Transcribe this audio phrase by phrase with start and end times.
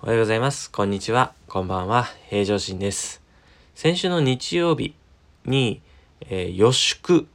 [0.00, 0.70] おはようございます。
[0.70, 1.34] こんにちは。
[1.48, 2.06] こんばんは。
[2.30, 3.20] 平常心です。
[3.74, 4.94] 先週の日曜日
[5.44, 5.82] に、
[6.20, 7.26] えー予宿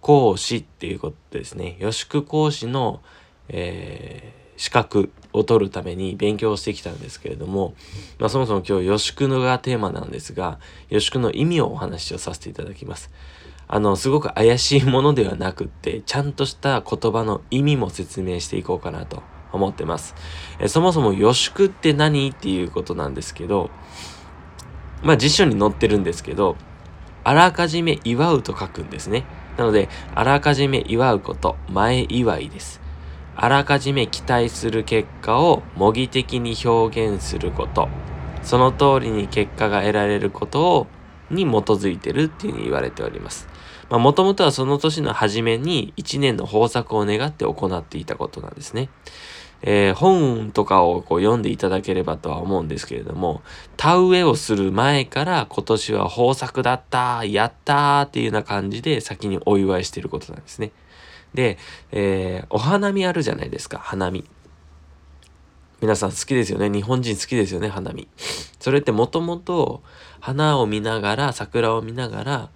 [0.00, 1.76] 講師っていうことですね。
[1.80, 3.02] 予宿講師の、
[3.50, 7.74] えー資格を取るために勉強してきたんですけれども、
[8.18, 10.58] まあそもそも今日予宿のがテーマなんですが、
[10.88, 13.10] 予宿の意味をお話をさせていただきます。
[13.68, 19.22] あの、すごく怪しいものではなくって、ちゃんとした言葉の意味も説明していこうかなと
[19.52, 20.14] 思ってます。
[20.58, 23.70] えそもそも予宿って何っていうことなんですけど、
[25.02, 26.56] まあ辞書に載ってるんですけど、
[27.24, 29.24] あらかじめ祝うと書くんですね。
[29.56, 32.80] なので、あらかじめ祝うこと、前祝いです。
[33.36, 37.88] あらかじめ期待する結果を模擬的に表現すること。
[38.42, 40.86] その通りに結果が得られることを、
[41.32, 43.48] に基づいてるっていうふうに言われております。
[43.90, 48.88] まあ、もともとはその年の初めに一年の豊作を願って行っていたことなんですね。
[49.62, 53.42] えー本とかをこう読んでいただければとは思うんですけれども、
[53.76, 60.72] 田植えをする前から今年は豊作だったやったーっていうような感じで先にお祝いしてることなんですね。
[61.34, 61.58] で、
[61.92, 64.24] えーお花見あるじゃないですか、花見。
[65.82, 66.70] 皆さん好きですよね。
[66.70, 68.06] 日本人好きですよね、花見。
[68.60, 69.82] それってもともと
[70.20, 72.50] 花を見ながら、桜を見ながら、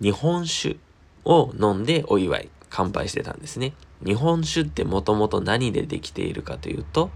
[0.00, 0.76] 日本酒
[1.24, 3.74] を飲んでお祝い、乾杯してたんですね。
[4.06, 7.10] 日本酒ってもともと何でできているかというと、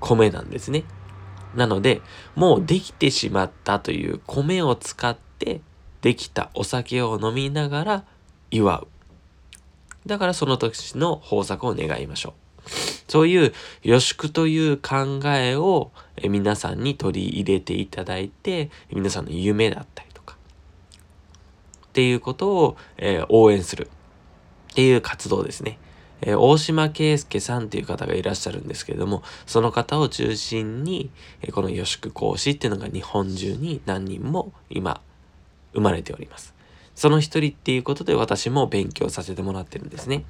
[0.00, 0.84] 米なんですね。
[1.54, 2.02] なので、
[2.34, 5.62] もうできてしまったという米を使って
[6.02, 8.04] できたお酒を飲みながら
[8.50, 8.86] 祝う。
[10.04, 12.49] だからその年の豊作を願いましょう。
[13.10, 15.90] そういう予宿という考えを
[16.22, 20.36] 皆さんに取り入れていただいて、皆さんの夢だったりとか、
[21.86, 23.90] っていうことを、えー応援する
[24.70, 25.78] っていう活動ですね。
[26.20, 31.10] えー大島圭介さんっていう方がいらっしゃるんですけれども、その方を中心に、
[31.42, 35.00] えーこの予宿講師っていうのが日本中に何人も今
[35.72, 36.54] 生まれております。
[36.94, 40.24] その一人っていうことで私も勉強させてもらってるんですね。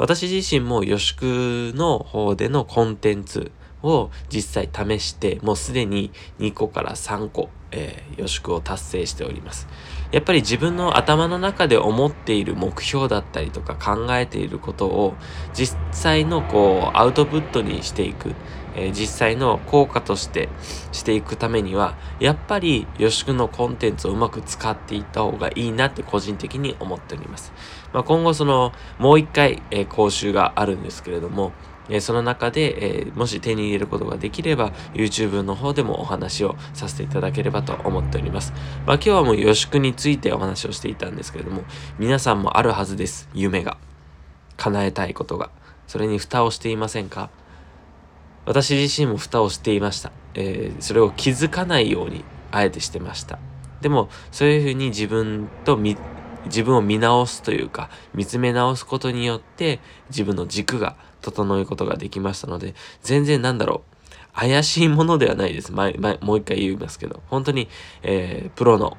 [0.00, 3.52] 私自身も予宿の方でのコンテンツ
[3.82, 9.68] を実際試して、もうすでに2個から3個、えー予宿を達成しております。
[10.10, 15.14] やっぱり自分の頭の中で思っている目標だったりとか考えていることを
[15.52, 18.34] 実際のこうアウトプットにしていく、
[18.76, 20.48] えー実際の効果として
[20.92, 27.52] していくためにはやっぱり予宿のコンテンツをうまく使っていった方がいいなって個人的に思っております。
[27.92, 31.52] まあ、今後そのもう一回、えー講習があるんですけれども、
[31.88, 38.52] えその中で、えもし手に入れることができれば YouTube の方でもお話をさせていただければと思っております。
[38.86, 41.64] まあ、今日はもう予宿についてお話をしていたんですけれども
[41.98, 43.76] 皆さんもあるはずです夢が
[44.56, 45.50] 叶えたいことが
[45.88, 47.30] それに蓋をしていませんか？
[48.46, 53.38] 私自身も蓋をしていました、えーそれを気づかないようにあえてしてました。
[53.80, 55.96] でもそういうふうに自分と見
[56.46, 63.90] 自分を見直すというか見つめ直すことによって自分の軸が整うことができましたので全然なんだろう。
[64.32, 65.72] 怪しいものではないです。
[65.72, 67.22] 前前もう一回言いますけど。
[67.28, 67.68] 本当に、
[68.02, 68.96] えープロの、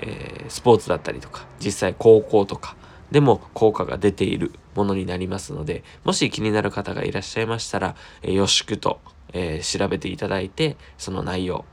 [0.00, 2.76] えースポーツだったりとか実際高校とか
[3.10, 4.52] でも効果が出ている。
[4.74, 9.00] ものになりますのでもし気になる方がいらっしゃいましたら、えー、よしくと、
[9.32, 11.64] えー調べていただいてその内容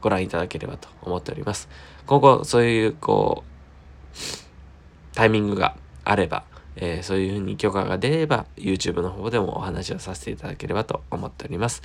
[0.00, 1.68] ご覧いただければと思っております。
[2.06, 6.44] 今後そういうこうタイミングがあれば、
[6.76, 11.82] えーそういうふうに許可が出れば YouTube の方でもお話をさせていただければと思っております。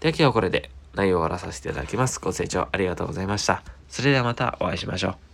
[0.00, 2.20] では今日はこれで内容を終わらさせていただきます。
[2.20, 3.62] ご清聴ありがとうございました。
[3.88, 5.31] それではまたお会いしましょう。